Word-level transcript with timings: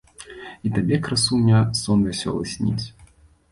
І 0.67 0.71
табе, 0.77 0.99
красуня, 1.09 1.61
сон 1.83 1.99
вясёлы 2.09 2.43
сніць! 2.57 2.85